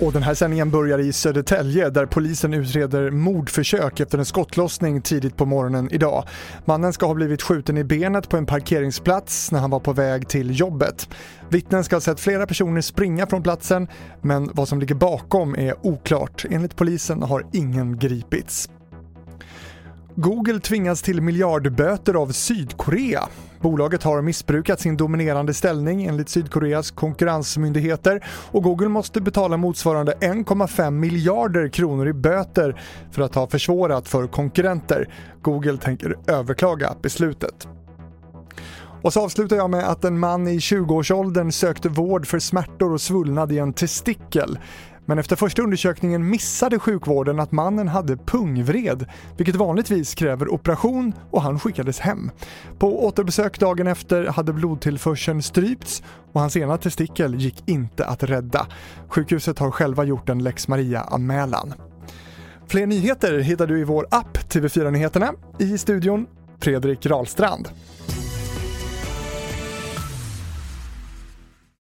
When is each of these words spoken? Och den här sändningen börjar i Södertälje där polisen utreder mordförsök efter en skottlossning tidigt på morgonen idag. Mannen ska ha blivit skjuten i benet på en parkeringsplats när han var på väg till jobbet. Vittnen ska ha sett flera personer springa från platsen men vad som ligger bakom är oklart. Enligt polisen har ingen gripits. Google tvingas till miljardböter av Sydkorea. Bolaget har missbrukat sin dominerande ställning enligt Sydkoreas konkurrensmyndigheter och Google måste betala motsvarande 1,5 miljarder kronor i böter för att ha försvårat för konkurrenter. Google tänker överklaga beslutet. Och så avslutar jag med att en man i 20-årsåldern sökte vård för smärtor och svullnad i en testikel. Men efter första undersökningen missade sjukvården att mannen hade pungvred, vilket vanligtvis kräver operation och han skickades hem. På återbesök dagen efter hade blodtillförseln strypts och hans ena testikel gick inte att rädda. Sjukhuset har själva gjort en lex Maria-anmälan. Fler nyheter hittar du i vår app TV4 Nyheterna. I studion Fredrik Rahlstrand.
Och 0.00 0.12
den 0.12 0.22
här 0.22 0.34
sändningen 0.34 0.70
börjar 0.70 0.98
i 0.98 1.12
Södertälje 1.12 1.90
där 1.90 2.06
polisen 2.06 2.54
utreder 2.54 3.10
mordförsök 3.10 4.00
efter 4.00 4.18
en 4.18 4.24
skottlossning 4.24 5.02
tidigt 5.02 5.36
på 5.36 5.46
morgonen 5.46 5.88
idag. 5.92 6.24
Mannen 6.64 6.92
ska 6.92 7.06
ha 7.06 7.14
blivit 7.14 7.42
skjuten 7.42 7.78
i 7.78 7.84
benet 7.84 8.28
på 8.28 8.36
en 8.36 8.46
parkeringsplats 8.46 9.52
när 9.52 9.58
han 9.58 9.70
var 9.70 9.80
på 9.80 9.92
väg 9.92 10.28
till 10.28 10.60
jobbet. 10.60 11.08
Vittnen 11.48 11.84
ska 11.84 11.96
ha 11.96 12.00
sett 12.00 12.20
flera 12.20 12.46
personer 12.46 12.80
springa 12.80 13.26
från 13.26 13.42
platsen 13.42 13.88
men 14.20 14.50
vad 14.54 14.68
som 14.68 14.80
ligger 14.80 14.94
bakom 14.94 15.54
är 15.54 15.86
oklart. 15.86 16.44
Enligt 16.50 16.76
polisen 16.76 17.22
har 17.22 17.46
ingen 17.52 17.98
gripits. 17.98 18.70
Google 20.14 20.60
tvingas 20.60 21.02
till 21.02 21.22
miljardböter 21.22 22.14
av 22.14 22.32
Sydkorea. 22.32 23.28
Bolaget 23.60 24.02
har 24.02 24.22
missbrukat 24.22 24.80
sin 24.80 24.96
dominerande 24.96 25.54
ställning 25.54 26.04
enligt 26.04 26.28
Sydkoreas 26.28 26.90
konkurrensmyndigheter 26.90 28.24
och 28.50 28.62
Google 28.62 28.88
måste 28.88 29.20
betala 29.20 29.56
motsvarande 29.56 30.12
1,5 30.20 30.90
miljarder 30.90 31.68
kronor 31.68 32.08
i 32.08 32.12
böter 32.12 32.80
för 33.10 33.22
att 33.22 33.34
ha 33.34 33.46
försvårat 33.46 34.08
för 34.08 34.26
konkurrenter. 34.26 35.08
Google 35.42 35.76
tänker 35.76 36.16
överklaga 36.26 36.94
beslutet. 37.02 37.68
Och 39.02 39.12
så 39.12 39.24
avslutar 39.24 39.56
jag 39.56 39.70
med 39.70 39.88
att 39.88 40.04
en 40.04 40.18
man 40.18 40.48
i 40.48 40.58
20-årsåldern 40.58 41.52
sökte 41.52 41.88
vård 41.88 42.26
för 42.26 42.38
smärtor 42.38 42.92
och 42.92 43.00
svullnad 43.00 43.52
i 43.52 43.58
en 43.58 43.72
testikel. 43.72 44.58
Men 45.06 45.18
efter 45.18 45.36
första 45.36 45.62
undersökningen 45.62 46.30
missade 46.30 46.78
sjukvården 46.78 47.40
att 47.40 47.52
mannen 47.52 47.88
hade 47.88 48.16
pungvred, 48.16 49.06
vilket 49.36 49.56
vanligtvis 49.56 50.14
kräver 50.14 50.48
operation 50.48 51.12
och 51.30 51.42
han 51.42 51.60
skickades 51.60 51.98
hem. 51.98 52.30
På 52.78 53.06
återbesök 53.06 53.58
dagen 53.58 53.86
efter 53.86 54.26
hade 54.26 54.52
blodtillförseln 54.52 55.42
strypts 55.42 56.02
och 56.32 56.40
hans 56.40 56.56
ena 56.56 56.76
testikel 56.76 57.34
gick 57.34 57.62
inte 57.66 58.06
att 58.06 58.22
rädda. 58.22 58.66
Sjukhuset 59.08 59.58
har 59.58 59.70
själva 59.70 60.04
gjort 60.04 60.28
en 60.28 60.42
lex 60.42 60.68
Maria-anmälan. 60.68 61.74
Fler 62.68 62.86
nyheter 62.86 63.38
hittar 63.38 63.66
du 63.66 63.80
i 63.80 63.84
vår 63.84 64.06
app 64.10 64.38
TV4 64.38 64.90
Nyheterna. 64.90 65.32
I 65.58 65.78
studion 65.78 66.26
Fredrik 66.60 67.06
Rahlstrand. 67.06 67.68